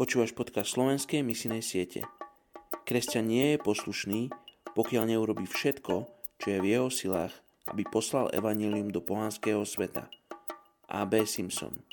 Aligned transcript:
Počúvaš 0.00 0.32
podcast 0.32 0.72
slovenskej 0.72 1.20
misijnej 1.20 1.60
siete. 1.60 2.08
Kresťan 2.88 3.28
nie 3.28 3.52
je 3.52 3.58
poslušný, 3.60 4.32
pokiaľ 4.72 5.12
neurobi 5.12 5.44
všetko, 5.44 6.08
čo 6.40 6.46
je 6.48 6.56
v 6.56 6.70
jeho 6.72 6.88
silách, 6.88 7.36
aby 7.68 7.84
poslal 7.84 8.32
evanílium 8.32 8.88
do 8.88 9.04
pohanského 9.04 9.60
sveta. 9.68 10.08
A.B. 10.88 11.28
Simpson 11.28 11.84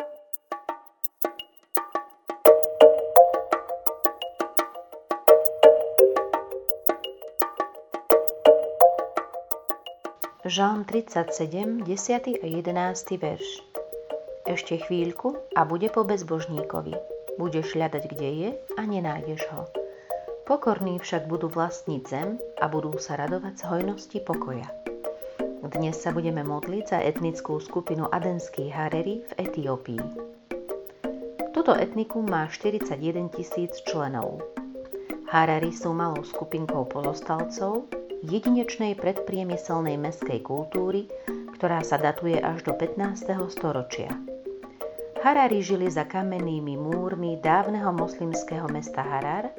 Žalm 10.48 10.88
37, 10.88 11.84
10. 11.84 12.39
a 12.39 12.48
11. 12.55 12.71
verš. 13.20 13.48
Ešte 14.48 14.80
chvíľku 14.80 15.35
a 15.52 15.67
bude 15.67 15.91
po 15.91 16.08
bezbožníkovi. 16.08 17.16
Budeš 17.38 17.77
hľadať, 17.77 18.04
kde 18.09 18.30
je 18.34 18.50
a 18.77 18.82
nenájdeš 18.82 19.46
ho. 19.54 19.70
Pokorní 20.50 20.98
však 20.98 21.30
budú 21.30 21.46
vlastniť 21.54 22.02
zem 22.10 22.41
a 22.58 22.66
budú 22.66 22.98
sa 22.98 23.13
radovať 23.13 23.54
z 23.62 23.63
hojnosti 23.70 24.20
pokoja. 24.26 24.66
Dnes 25.62 26.02
sa 26.02 26.10
budeme 26.10 26.41
modliť 26.41 26.86
za 26.90 27.00
etnickú 27.04 27.62
skupinu 27.62 28.10
adenských 28.10 28.73
Hareri 28.73 29.22
v 29.22 29.32
Etiópii. 29.38 30.05
Toto 31.54 31.77
etnikum 31.77 32.26
má 32.26 32.50
41 32.50 32.98
tisíc 33.30 33.85
členov. 33.85 34.41
Harari 35.30 35.76
sú 35.76 35.94
malou 35.94 36.24
skupinkou 36.26 36.90
pozostalcov, 36.90 37.85
jedinečnej 38.26 38.98
predpriemyselnej 38.98 39.99
meskej 39.99 40.41
kultúry, 40.41 41.05
ktorá 41.60 41.85
sa 41.85 42.01
datuje 42.01 42.40
až 42.40 42.66
do 42.66 42.74
15. 42.74 43.29
storočia. 43.51 44.37
Harari 45.27 45.59
žili 45.59 45.91
za 45.91 46.07
kamennými 46.07 46.79
múrmi 46.79 47.35
dávneho 47.43 47.91
moslimského 47.91 48.63
mesta 48.71 49.03
Harar, 49.03 49.51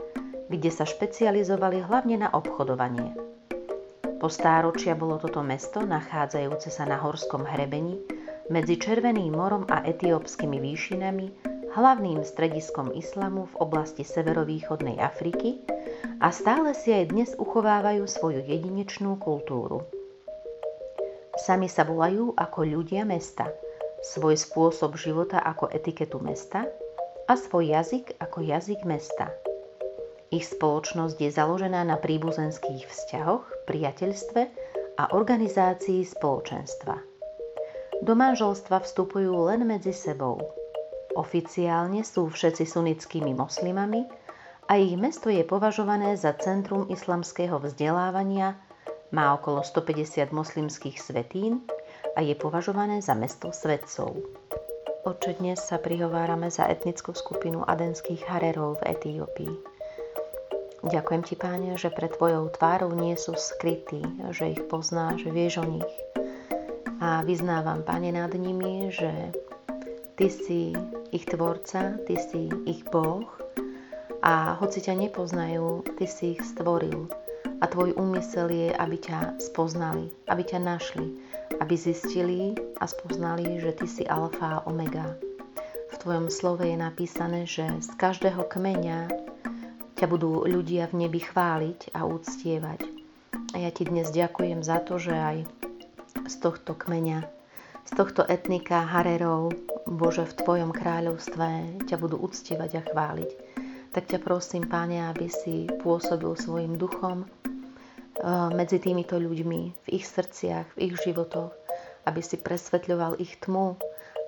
kde 0.48 0.72
sa 0.72 0.88
špecializovali 0.88 1.84
hlavne 1.84 2.24
na 2.24 2.32
obchodovanie. 2.32 3.12
Po 4.16 4.32
stáročia 4.32 4.96
bolo 4.96 5.20
toto 5.20 5.44
mesto, 5.44 5.84
nachádzajúce 5.84 6.72
sa 6.72 6.88
na 6.88 6.96
horskom 6.96 7.44
hrebení, 7.44 8.00
medzi 8.48 8.80
Červeným 8.80 9.36
morom 9.36 9.68
a 9.68 9.84
etiópskymi 9.84 10.56
výšinami, 10.56 11.26
hlavným 11.76 12.24
strediskom 12.24 12.96
islamu 12.96 13.44
v 13.52 13.54
oblasti 13.60 14.08
severovýchodnej 14.08 14.96
Afriky 14.96 15.60
a 16.24 16.32
stále 16.32 16.72
si 16.72 16.96
aj 16.96 17.12
dnes 17.12 17.30
uchovávajú 17.36 18.08
svoju 18.08 18.40
jedinečnú 18.40 19.20
kultúru. 19.20 19.84
Sami 21.36 21.68
sa 21.68 21.84
volajú 21.84 22.32
ako 22.40 22.64
ľudia 22.64 23.04
mesta, 23.04 23.52
svoj 24.02 24.38
spôsob 24.38 24.94
života 24.94 25.42
ako 25.42 25.70
etiketu 25.70 26.22
mesta 26.22 26.66
a 27.26 27.32
svoj 27.34 27.74
jazyk 27.74 28.18
ako 28.22 28.44
jazyk 28.44 28.82
mesta. 28.86 29.30
Ich 30.28 30.44
spoločnosť 30.48 31.16
je 31.18 31.30
založená 31.32 31.84
na 31.88 31.96
príbuzenských 31.96 32.84
vzťahoch, 32.84 33.44
priateľstve 33.64 34.42
a 35.00 35.02
organizácii 35.16 36.04
spoločenstva. 36.04 37.00
Do 38.04 38.14
manželstva 38.14 38.84
vstupujú 38.84 39.32
len 39.48 39.64
medzi 39.64 39.90
sebou. 39.90 40.38
Oficiálne 41.16 42.04
sú 42.04 42.30
všetci 42.30 42.62
sunnickými 42.68 43.34
moslimami, 43.34 44.06
a 44.68 44.76
ich 44.76 45.00
mesto 45.00 45.32
je 45.32 45.40
považované 45.48 46.12
za 46.20 46.36
centrum 46.36 46.92
islamského 46.92 47.56
vzdelávania, 47.56 48.60
má 49.08 49.32
okolo 49.32 49.64
150 49.64 50.28
moslimských 50.28 51.00
svetín 51.00 51.64
a 52.18 52.26
je 52.26 52.34
považované 52.34 52.98
za 52.98 53.14
mesto 53.14 53.54
svetcov. 53.54 54.10
Oče, 55.06 55.38
dnes 55.38 55.62
sa 55.62 55.78
prihovárame 55.78 56.50
za 56.50 56.66
etnickú 56.66 57.14
skupinu 57.14 57.62
adenských 57.62 58.26
harerov 58.26 58.82
v 58.82 58.98
Etiópii. 58.98 59.54
Ďakujem 60.82 61.22
ti, 61.22 61.38
páne, 61.38 61.78
že 61.78 61.94
pred 61.94 62.10
tvojou 62.10 62.50
tvárou 62.50 62.90
nie 62.90 63.14
sú 63.14 63.38
skrytí, 63.38 64.02
že 64.34 64.50
ich 64.50 64.62
poznáš, 64.66 65.30
vieš 65.30 65.62
o 65.62 65.66
nich. 65.78 65.94
A 66.98 67.22
vyznávam, 67.22 67.86
pane, 67.86 68.10
nad 68.10 68.34
nimi, 68.34 68.90
že 68.90 69.30
ty 70.18 70.26
si 70.26 70.74
ich 71.14 71.22
tvorca, 71.22 72.02
ty 72.02 72.18
si 72.18 72.50
ich 72.66 72.82
Boh 72.90 73.30
a 74.26 74.58
hoci 74.58 74.82
ťa 74.82 75.06
nepoznajú, 75.06 75.86
ty 75.94 76.10
si 76.10 76.34
ich 76.34 76.42
stvoril 76.42 77.06
a 77.58 77.64
tvoj 77.66 77.98
úmysel 77.98 78.50
je, 78.50 78.68
aby 78.70 78.96
ťa 78.98 79.42
spoznali, 79.42 80.10
aby 80.30 80.42
ťa 80.46 80.58
našli, 80.62 81.18
aby 81.58 81.74
zistili 81.74 82.54
a 82.78 82.86
spoznali, 82.86 83.58
že 83.58 83.74
ty 83.74 83.86
si 83.90 84.04
alfa 84.06 84.62
a 84.62 84.64
omega. 84.70 85.18
V 85.88 85.94
tvojom 85.98 86.30
slove 86.30 86.62
je 86.62 86.78
napísané, 86.78 87.42
že 87.48 87.66
z 87.82 87.90
každého 87.98 88.46
kmeňa 88.46 89.10
ťa 89.98 90.06
budú 90.06 90.46
ľudia 90.46 90.86
v 90.86 91.06
nebi 91.06 91.18
chváliť 91.18 91.90
a 91.98 92.06
úctievať. 92.06 92.86
A 93.54 93.56
ja 93.58 93.70
ti 93.74 93.82
dnes 93.82 94.14
ďakujem 94.14 94.62
za 94.62 94.78
to, 94.84 95.02
že 95.02 95.10
aj 95.10 95.38
z 96.28 96.34
tohto 96.38 96.78
kmeňa, 96.78 97.26
z 97.88 97.92
tohto 97.96 98.22
etnika 98.28 98.84
Harerov, 98.84 99.50
Bože, 99.88 100.28
v 100.28 100.36
Tvojom 100.44 100.70
kráľovstve 100.70 101.80
ťa 101.88 101.96
budú 101.96 102.20
uctievať 102.20 102.70
a 102.78 102.82
chváliť 102.84 103.30
tak 103.92 104.10
ťa 104.10 104.18
prosím, 104.20 104.68
Páne, 104.68 105.08
aby 105.08 105.32
si 105.32 105.68
pôsobil 105.80 106.32
svojim 106.36 106.76
duchom 106.76 107.24
eh, 107.24 108.50
medzi 108.52 108.78
týmito 108.82 109.16
ľuďmi, 109.16 109.60
v 109.84 109.88
ich 109.88 110.04
srdciach, 110.04 110.76
v 110.76 110.92
ich 110.92 110.94
životoch, 111.02 111.52
aby 112.04 112.20
si 112.24 112.40
presvetľoval 112.40 113.20
ich 113.20 113.36
tmu 113.40 113.76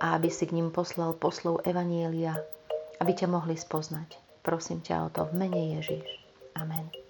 a 0.00 0.16
aby 0.16 0.32
si 0.32 0.48
k 0.48 0.56
ním 0.56 0.72
poslal 0.72 1.16
poslov 1.16 1.65
Evanielia, 1.65 2.37
aby 3.00 3.12
ťa 3.12 3.28
mohli 3.28 3.56
spoznať. 3.56 4.16
Prosím 4.41 4.81
ťa 4.81 5.06
o 5.06 5.09
to 5.12 5.22
v 5.28 5.37
mene 5.37 5.60
Ježiš. 5.81 6.09
Amen. 6.56 7.09